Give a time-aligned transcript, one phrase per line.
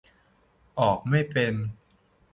[0.79, 1.53] ออกไม่เป็น